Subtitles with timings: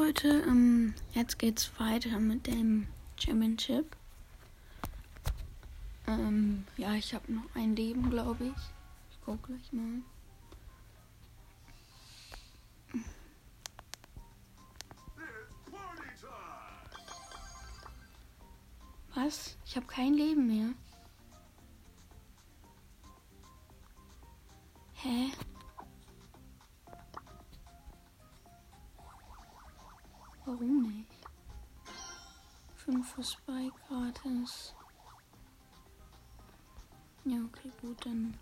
[0.00, 2.86] Leute, ähm, jetzt geht's weiter mit dem
[3.18, 3.96] Championship.
[6.06, 8.62] Ähm, ja, ich habe noch ein Leben, glaube ich.
[9.10, 10.02] Ich guck gleich mal.
[19.16, 19.56] Was?
[19.66, 20.74] Ich habe kein Leben mehr.
[24.94, 25.32] Hä?
[32.90, 34.74] 5 für Spike gratis.
[37.26, 38.32] Ja, okay, gut, dann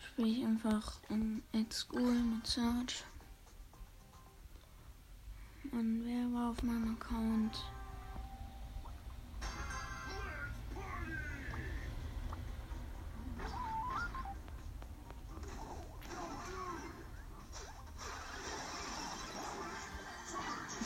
[0.00, 3.04] spiele ich einfach um at School mit Search.
[5.70, 7.56] Und wer war auf meinem Account?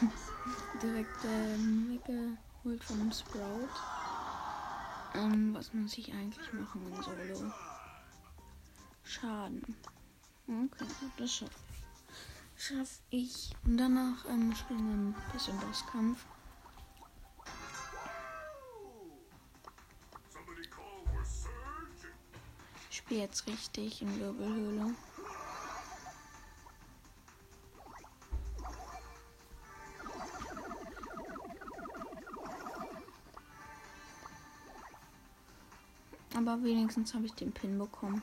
[0.82, 3.68] direkt ähm, weggeholt von dem Sprout.
[5.14, 7.52] Ähm, was muss ich eigentlich machen in Solo?
[9.02, 9.76] Schaden.
[10.46, 12.62] Okay, das schaffe ich.
[12.62, 13.50] Schaff ich.
[13.64, 16.24] Und danach ähm, spielen wir ein bisschen Bosskampf.
[22.90, 24.94] Ich spiele jetzt richtig in Wirbelhöhle.
[36.36, 38.22] Aber wenigstens habe ich den Pin bekommen.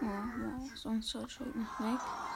[0.00, 2.31] Ja, ja, sonst Search holt mich weg.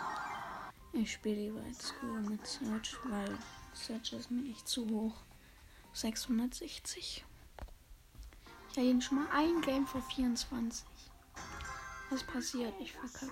[0.99, 1.93] Ich spiele lieber als
[2.27, 3.39] mit Search, weil
[3.75, 5.15] Search ist mir echt zu hoch.
[5.93, 7.25] 660.
[8.71, 10.87] Ich habe schon mal ein Game vor 24.
[12.09, 12.73] Was passiert?
[12.81, 13.31] Ich verkacke.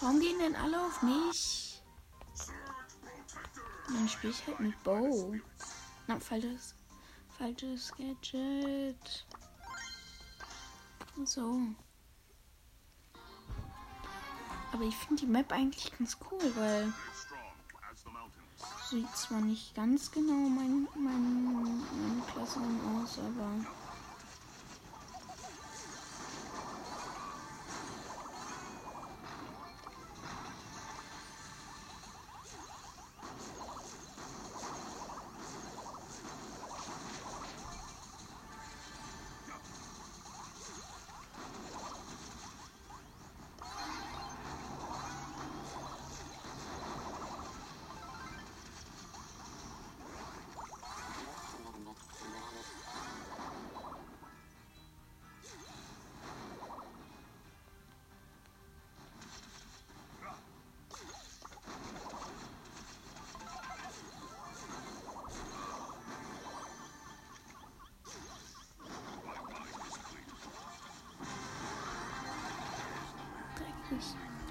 [0.00, 1.82] Warum gehen denn alle auf mich?
[3.86, 5.34] Dann spiele ich halt mit Bow.
[6.06, 6.74] Na, falsches,
[7.38, 9.26] falsches Gadget.
[11.24, 11.60] So.
[14.72, 16.92] Aber ich finde die Map eigentlich ganz cool, weil
[18.90, 23.83] sieht zwar nicht ganz genau mein, mein, meine Klasse aus, aber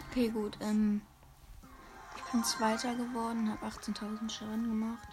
[0.09, 0.57] Okay, gut.
[0.61, 1.01] Ähm,
[2.16, 5.07] ich bin Zweiter geworden, habe 18.000 Schaden gemacht.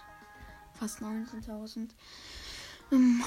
[0.79, 1.91] Fast 19.000.
[2.93, 3.25] Ähm,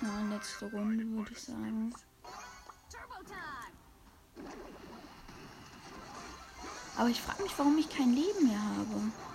[0.00, 1.94] ja, letzte Runde würde ich sagen.
[6.96, 9.31] Aber ich frage mich, warum ich kein Leben mehr habe.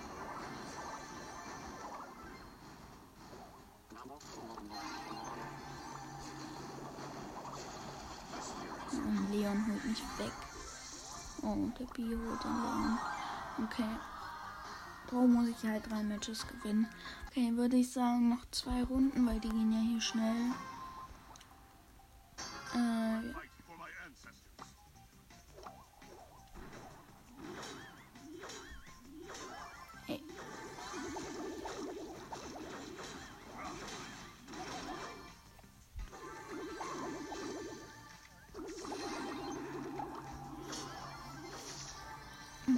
[9.31, 10.31] Leon holt mich weg.
[11.41, 12.97] Oh, der Bi holt den Leon.
[13.63, 13.89] Okay.
[15.09, 16.87] Darum muss ich halt drei Matches gewinnen.
[17.29, 20.51] Okay, würde ich sagen, noch zwei Runden, weil die gehen ja hier schnell.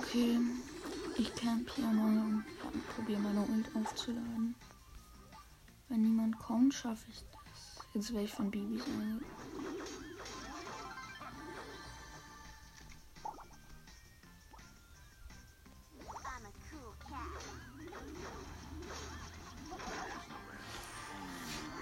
[0.02, 0.40] Okay.
[1.18, 2.46] Ich camp hier mal und
[2.96, 4.56] probiere meine Ult aufzuladen.
[5.90, 7.86] Wenn niemand kommt, schaffe ich das.
[7.94, 9.20] Jetzt werde ich von Bibi sein.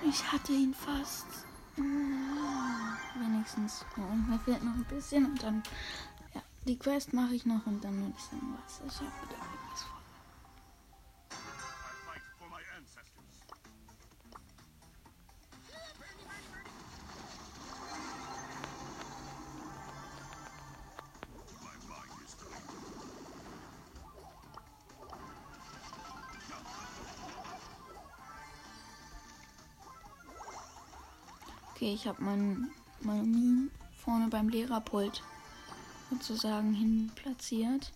[0.10, 1.28] Ich hatte ihn fast.
[1.75, 3.86] Mm, wenigstens.
[3.96, 5.62] Und mir fehlt noch ein bisschen und dann
[6.68, 9.84] die Quest mache ich noch und dann würde ich sagen, was ich habe wieder irgendwas
[9.84, 10.02] vor.
[31.72, 35.24] Okay, ich habe mein, meine Minen vorne beim Lehrerpult
[36.09, 37.92] sozusagen hin platziert.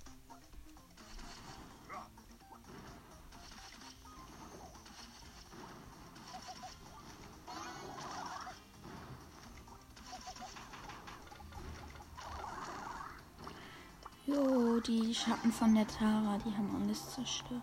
[14.25, 17.61] Jo, die Schatten von der Tara, die haben alles zerstört.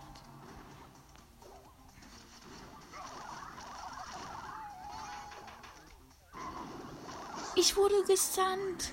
[7.54, 8.92] Ich wurde gesandt.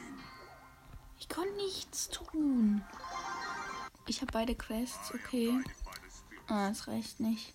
[1.36, 2.82] Konnte nichts tun.
[4.08, 5.52] Ich habe beide Quests, okay.
[6.48, 7.54] Ah, es reicht nicht.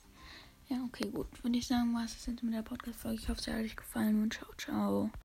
[0.69, 1.27] Ja, okay, gut.
[1.43, 3.21] Würde ich sagen, was ist jetzt mit der Podcast-Folge.
[3.23, 5.11] Ich hoffe, es hat euch gefallen und ciao, ciao.